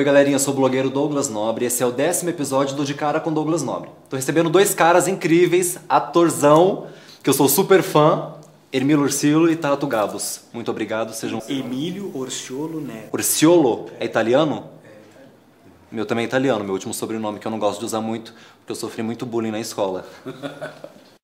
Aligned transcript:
Oi 0.00 0.04
galerinha, 0.04 0.36
eu 0.36 0.40
sou 0.40 0.54
o 0.54 0.56
blogueiro 0.56 0.88
Douglas 0.88 1.28
Nobre 1.28 1.66
e 1.66 1.68
esse 1.68 1.82
é 1.82 1.86
o 1.86 1.92
décimo 1.92 2.30
episódio 2.30 2.74
do 2.74 2.86
De 2.86 2.94
Cara 2.94 3.20
com 3.20 3.30
Douglas 3.30 3.62
Nobre. 3.62 3.90
Tô 4.08 4.16
recebendo 4.16 4.48
dois 4.48 4.72
caras 4.72 5.06
incríveis, 5.06 5.78
atorzão, 5.86 6.86
que 7.22 7.28
eu 7.28 7.34
sou 7.34 7.46
super 7.50 7.82
fã, 7.82 8.32
Ermilo 8.72 9.02
Ursilo 9.02 9.50
e 9.50 9.56
Tato 9.56 9.86
Gabos. 9.86 10.44
Muito 10.54 10.70
obrigado, 10.70 11.12
sejam... 11.12 11.42
Emílio 11.46 12.10
Orciolo 12.16 12.80
Neto. 12.80 13.12
Ursiolo 13.12 13.90
é 14.00 14.06
italiano? 14.06 14.70
Meu 15.92 16.06
também 16.06 16.24
é 16.24 16.26
italiano, 16.28 16.64
meu 16.64 16.72
último 16.72 16.94
sobrenome 16.94 17.38
que 17.38 17.46
eu 17.46 17.50
não 17.50 17.58
gosto 17.58 17.80
de 17.80 17.84
usar 17.84 18.00
muito, 18.00 18.32
porque 18.60 18.72
eu 18.72 18.76
sofri 18.76 19.02
muito 19.02 19.26
bullying 19.26 19.50
na 19.50 19.60
escola. 19.60 20.06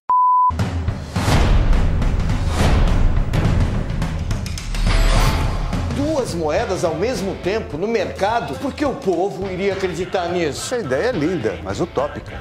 duas 6.26 6.34
moedas 6.34 6.84
ao 6.84 6.94
mesmo 6.96 7.36
tempo 7.36 7.78
no 7.78 7.86
mercado, 7.86 8.58
porque 8.58 8.84
o 8.84 8.94
povo 8.94 9.48
iria 9.48 9.74
acreditar 9.74 10.28
nisso? 10.28 10.74
Essa 10.74 10.84
ideia 10.84 11.08
é 11.08 11.12
linda, 11.12 11.60
mas 11.62 11.80
utópica. 11.80 12.40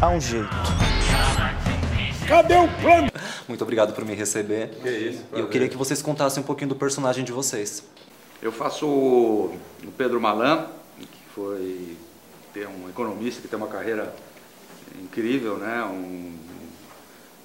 Há 0.00 0.10
um 0.10 0.20
jeito. 0.20 0.48
Cadê 2.28 2.56
o 2.56 2.68
plano? 2.80 3.10
Muito 3.48 3.62
obrigado 3.62 3.92
por 3.92 4.04
me 4.04 4.14
receber. 4.14 4.68
Que 4.80 4.88
isso, 4.88 5.24
E 5.34 5.40
eu 5.40 5.48
queria 5.48 5.68
que 5.68 5.76
vocês 5.76 6.00
contassem 6.00 6.40
um 6.42 6.46
pouquinho 6.46 6.68
do 6.68 6.76
personagem 6.76 7.24
de 7.24 7.32
vocês. 7.32 7.82
Eu 8.40 8.52
faço 8.52 8.86
o 8.86 9.58
o 9.84 9.90
Pedro 9.90 10.20
Malan, 10.20 10.66
que 10.96 11.06
foi 11.34 11.96
tem 12.54 12.66
um 12.66 12.88
economista 12.88 13.42
que 13.42 13.48
tem 13.48 13.56
uma 13.56 13.68
carreira 13.68 14.14
incrível, 15.02 15.56
né? 15.56 15.82
um, 15.84 16.32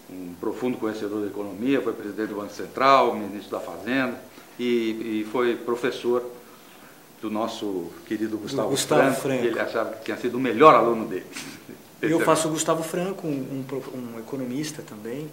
um 0.10 0.34
profundo 0.40 0.78
conhecedor 0.78 1.22
da 1.22 1.28
economia, 1.28 1.82
foi 1.82 1.94
presidente 1.94 2.30
do 2.30 2.36
Banco 2.36 2.54
Central, 2.54 3.16
ministro 3.16 3.52
da 3.52 3.60
Fazenda 3.60 4.20
e, 4.60 5.22
e 5.22 5.28
foi 5.32 5.56
professor 5.56 6.24
do 7.22 7.30
nosso 7.30 7.92
querido 8.06 8.38
Gustavo, 8.38 8.70
Gustavo 8.70 9.02
Franco, 9.02 9.22
Franco. 9.22 9.42
que 9.42 9.48
ele 9.48 9.60
achava 9.60 9.94
que 9.96 10.06
tinha 10.06 10.18
sido 10.18 10.36
o 10.38 10.40
melhor 10.40 10.76
aluno 10.76 11.08
dele. 11.08 11.26
Eu 12.02 12.22
é- 12.22 12.24
faço 12.24 12.48
o 12.48 12.52
Gustavo 12.52 12.84
Franco, 12.84 13.28
um, 13.28 13.32
um 13.32 13.98
um 13.98 14.20
economista 14.20 14.84
também, 14.84 15.28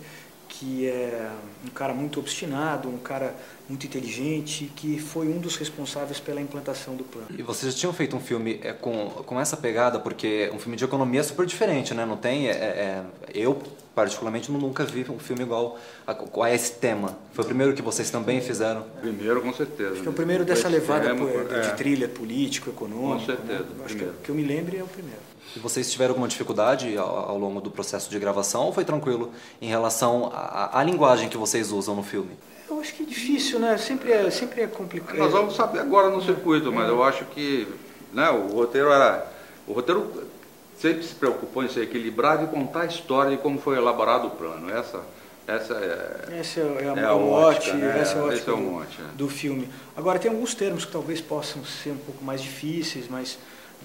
que 0.48 0.86
é 0.86 1.30
um 1.66 1.70
cara 1.70 1.92
muito 1.94 2.20
obstinado, 2.20 2.88
um 2.88 2.98
cara 2.98 3.34
muito 3.68 3.86
inteligente, 3.86 4.70
que 4.76 4.98
foi 4.98 5.26
um 5.28 5.38
dos 5.38 5.56
responsáveis 5.56 6.20
pela 6.20 6.40
implantação 6.40 6.94
do 6.94 7.04
plano. 7.04 7.28
E 7.36 7.42
vocês 7.42 7.72
já 7.72 7.78
tinham 7.78 7.92
feito 7.92 8.14
um 8.14 8.20
filme 8.20 8.60
é, 8.62 8.72
com, 8.72 9.08
com 9.10 9.40
essa 9.40 9.56
pegada, 9.56 9.98
porque 9.98 10.50
um 10.54 10.58
filme 10.58 10.76
de 10.76 10.84
economia 10.84 11.20
é 11.20 11.22
super 11.22 11.46
diferente, 11.46 11.94
né? 11.94 12.04
Não 12.04 12.16
tem. 12.18 12.48
é- 12.48 12.52
é- 12.52 13.02
eu, 13.34 13.62
particularmente, 13.94 14.50
nu- 14.50 14.58
nunca 14.58 14.84
vi 14.84 15.04
um 15.10 15.18
filme 15.18 15.42
igual 15.42 15.78
a, 16.06 16.14
a 16.44 16.50
esse 16.54 16.72
tema. 16.72 17.16
Foi 17.32 17.44
o 17.44 17.46
primeiro 17.46 17.74
que 17.74 17.82
vocês 17.82 18.10
também 18.10 18.40
fizeram. 18.40 18.84
Primeiro, 19.00 19.40
com 19.42 19.52
certeza. 19.52 19.92
Acho 19.92 20.02
que 20.02 20.08
é 20.08 20.10
o 20.10 20.14
primeiro 20.14 20.44
dessa 20.44 20.68
levada 20.68 21.10
extremo, 21.12 21.28
po- 21.28 21.54
é. 21.54 21.60
de 21.60 21.72
trilha 21.76 22.08
político, 22.08 22.70
econômico. 22.70 23.20
Com 23.20 23.26
certeza, 23.26 23.62
né? 23.64 23.84
Acho 23.84 23.94
que, 23.94 23.94
primeiro. 23.94 24.14
que 24.24 24.28
eu 24.30 24.34
me 24.34 24.42
lembre 24.44 24.78
é 24.78 24.82
o 24.82 24.86
primeiro. 24.86 25.20
E 25.54 25.58
vocês 25.58 25.90
tiveram 25.90 26.12
alguma 26.12 26.28
dificuldade 26.28 26.96
ao, 26.96 27.30
ao 27.30 27.38
longo 27.38 27.60
do 27.60 27.70
processo 27.70 28.08
de 28.10 28.18
gravação 28.18 28.64
ou 28.66 28.72
foi 28.72 28.84
tranquilo 28.84 29.30
em 29.60 29.68
relação 29.68 30.30
à, 30.34 30.78
à 30.80 30.82
linguagem 30.82 31.28
que 31.28 31.36
vocês 31.36 31.70
usam 31.70 31.94
no 31.94 32.02
filme? 32.02 32.30
Eu 32.70 32.80
acho 32.80 32.94
que 32.94 33.02
é 33.02 33.06
difícil, 33.06 33.58
né? 33.58 33.76
Sempre 33.76 34.12
é, 34.12 34.30
sempre 34.30 34.62
é 34.62 34.66
complicado. 34.66 35.18
Nós 35.18 35.30
vamos 35.30 35.54
saber 35.54 35.80
agora 35.80 36.08
no 36.08 36.22
circuito, 36.22 36.72
mas 36.72 36.88
eu 36.88 37.02
acho 37.04 37.26
que 37.26 37.68
né, 38.14 38.30
o 38.30 38.46
roteiro 38.54 38.90
era. 38.90 39.30
O 39.66 39.74
roteiro 39.74 40.10
sempre 40.78 41.02
se 41.04 41.14
preocupou 41.14 41.64
em 41.64 41.68
ser 41.68 41.82
equilibrado 41.82 42.44
e 42.44 42.48
contar 42.48 42.82
a 42.82 42.86
história 42.86 43.36
de 43.36 43.42
como 43.42 43.58
foi 43.58 43.76
elaborado 43.76 44.28
o 44.28 44.30
plano. 44.30 44.70
Essa, 44.70 45.00
essa 45.46 45.74
é. 45.74 46.40
Esse 46.40 46.60
é, 46.60 46.62
é, 46.62 46.94
É 46.96 47.00
é 47.00 47.04
a 47.04 47.14
o 47.14 47.20
mote, 47.20 47.70
ótica, 47.70 47.76
né? 47.76 48.02
esse 48.02 48.14
é 48.14 48.18
Esse 48.18 48.18
ótica 48.18 48.50
é 48.50 48.54
o 48.54 48.56
do, 48.56 48.82
é. 48.82 48.86
do 49.14 49.28
filme. 49.28 49.68
Agora, 49.96 50.18
tem 50.18 50.30
alguns 50.30 50.54
termos 50.54 50.84
que 50.84 50.92
talvez 50.92 51.20
possam 51.20 51.64
ser 51.64 51.90
um 51.90 51.98
pouco 51.98 52.24
mais 52.24 52.40
difíceis, 52.42 53.06
mas 53.08 53.38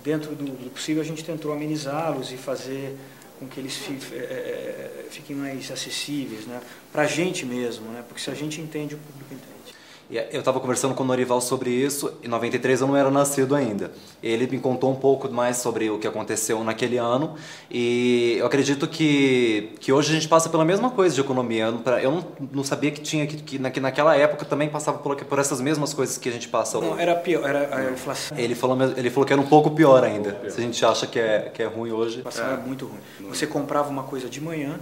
dentro 0.03 0.36
do, 0.36 0.46
do 0.46 0.70
possível 0.70 1.02
a 1.02 1.06
gente 1.06 1.24
tentou 1.24 1.52
amenizá-los 1.52 2.31
e 2.31 2.38
fazer 2.38 2.96
com 3.40 3.48
que 3.48 3.59
eles 3.59 3.80
é, 4.12 4.16
é, 4.16 5.06
fiquem 5.09 5.36
mais 5.36 5.69
acessíveis, 5.72 6.46
né? 6.46 6.59
Para 6.92 7.04
a 7.04 7.08
gente 7.08 7.46
mesmo, 7.46 7.90
né? 7.92 8.04
Porque 8.08 8.22
se 8.22 8.30
a 8.31 8.34
gente 8.34 8.59
entende, 8.59 8.96
o 8.96 8.98
público 8.98 9.34
entende. 9.34 9.75
Eu 10.09 10.40
estava 10.40 10.57
conversando 10.62 10.95
com 10.95 11.03
o 11.03 11.06
Norival 11.06 11.41
sobre 11.41 11.69
isso, 11.69 12.13
em 12.23 12.29
93 12.29 12.79
eu 12.79 12.88
não 12.88 12.95
era 12.95 13.12
nascido 13.12 13.53
ainda. 13.53 13.91
Ele 14.23 14.47
me 14.47 14.57
contou 14.57 14.90
um 14.90 14.95
pouco 14.95 15.29
mais 15.29 15.57
sobre 15.57 15.90
o 15.90 16.00
que 16.00 16.07
aconteceu 16.07 16.63
naquele 16.63 16.95
ano 16.95 17.35
e 17.69 18.38
eu 18.40 18.45
acredito 18.45 18.88
que, 18.88 19.72
que 19.81 19.91
hoje 19.91 20.12
a 20.12 20.13
gente 20.16 20.29
passa 20.29 20.47
pela 20.50 20.63
mesma 20.63 20.90
coisa 20.91 21.13
de 21.13 21.19
economia. 21.19 21.66
Eu 21.66 21.72
não, 21.73 21.97
eu 22.00 22.12
não, 22.12 22.25
não 22.53 22.63
sabia 22.63 22.90
que 22.90 23.01
tinha 23.01 23.28
que, 23.28 23.35
que, 23.35 23.59
na- 23.59 23.69
que 23.69 23.81
naquela 23.81 24.16
época 24.16 24.45
também 24.45 24.69
passava 24.69 24.97
por, 25.00 25.13
por 25.25 25.40
essas 25.40 25.59
mesmas 25.59 25.94
coisas 25.94 26.18
que 26.18 26.29
a 26.29 26.31
gente 26.31 26.47
passa 26.47 26.79
Não, 26.79 26.91
hoje. 26.94 27.01
era 27.01 27.13
pior, 27.16 27.45
era 27.50 27.75
a 27.75 27.91
inflação. 27.91 28.38
Ele 28.38 28.56
falou, 28.56 28.78
ele 28.95 29.09
falou 29.09 29.25
que 29.28 29.34
era 29.34 29.41
um 29.41 29.47
pouco 29.47 29.72
pior 29.72 30.06
ainda. 30.06 30.39
Se 30.50 30.57
a 30.57 30.63
gente 30.63 30.85
acha 30.85 31.06
que 31.06 31.19
é, 31.19 31.51
que 31.53 31.62
é 31.62 31.66
ruim 31.66 31.91
hoje. 31.91 32.18
A 32.18 32.19
inflação 32.19 32.45
era 32.45 32.56
muito 32.57 32.85
ruim. 32.85 33.29
Você 33.29 33.45
comprava 33.45 33.89
uma 33.89 34.03
coisa 34.03 34.29
de 34.29 34.39
manhã 34.39 34.79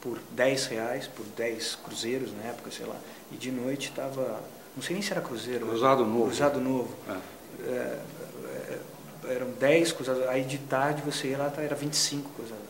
por 0.00 0.16
10 0.30 0.66
reais, 0.68 1.08
por 1.08 1.26
10 1.36 1.74
cruzeiros 1.84 2.30
na 2.40 2.50
época, 2.50 2.70
sei 2.70 2.86
lá, 2.86 2.94
e 3.32 3.36
de 3.36 3.50
noite 3.50 3.88
estava, 3.90 4.40
não 4.76 4.82
sei 4.82 4.94
nem 4.94 5.02
se 5.02 5.12
era 5.12 5.20
cruzeiro. 5.20 5.66
Cruzado 5.66 6.04
novo. 6.04 6.26
Cruzado 6.26 6.60
novo. 6.60 6.94
É. 7.08 7.68
É, 7.68 7.98
é, 9.28 9.34
eram 9.34 9.48
10 9.58 9.92
cruzados, 9.92 10.26
aí 10.28 10.42
de 10.44 10.58
tarde 10.58 11.02
você 11.02 11.28
ia 11.28 11.38
lá, 11.38 11.50
tá, 11.50 11.62
era 11.62 11.74
25 11.74 12.30
cruzados. 12.30 12.64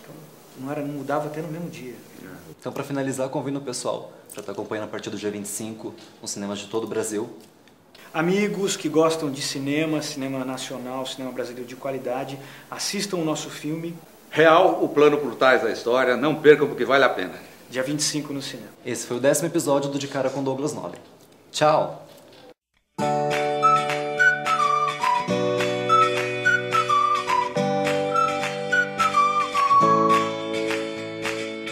Então, 0.00 0.14
não, 0.60 0.70
era, 0.70 0.80
não 0.80 0.94
mudava 0.94 1.26
até 1.26 1.40
no 1.40 1.48
mesmo 1.48 1.68
dia. 1.68 1.94
Então, 2.58 2.72
para 2.72 2.84
finalizar, 2.84 3.28
convido 3.28 3.58
o 3.58 3.62
pessoal 3.62 4.12
para 4.32 4.40
estar 4.40 4.52
acompanhando 4.52 4.84
a 4.84 4.88
partir 4.88 5.10
do 5.10 5.16
dia 5.16 5.30
25 5.30 5.94
nos 6.22 6.30
cinemas 6.30 6.58
de 6.58 6.66
todo 6.66 6.84
o 6.84 6.86
Brasil. 6.86 7.28
Amigos 8.12 8.76
que 8.76 8.88
gostam 8.88 9.30
de 9.30 9.42
cinema, 9.42 10.00
cinema 10.00 10.44
nacional, 10.44 11.04
cinema 11.04 11.32
brasileiro 11.32 11.68
de 11.68 11.76
qualidade, 11.76 12.38
assistam 12.70 13.16
o 13.18 13.24
nosso 13.24 13.50
filme, 13.50 13.94
Real, 14.30 14.84
o 14.84 14.88
plano 14.88 15.18
por 15.18 15.34
trás 15.34 15.62
da 15.62 15.70
história, 15.70 16.16
não 16.16 16.34
percam 16.34 16.66
porque 16.68 16.84
vale 16.84 17.04
a 17.04 17.08
pena. 17.08 17.34
dia 17.70 17.82
25 17.82 18.32
no 18.32 18.42
cinema. 18.42 18.68
Esse 18.84 19.06
foi 19.06 19.16
o 19.16 19.20
décimo 19.20 19.48
episódio 19.48 19.90
do 19.90 19.98
De 19.98 20.06
Cara 20.06 20.28
com 20.28 20.42
Douglas 20.42 20.72
Nobre. 20.74 21.00
早。 21.50 22.07